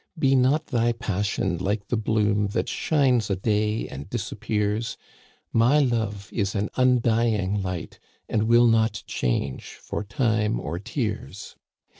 [0.17, 4.97] Be not thy passion like the bloom, That shines a day and disappears.,
[5.53, 7.99] My love is an undying light.
[8.27, 11.55] And will not change for time or tears.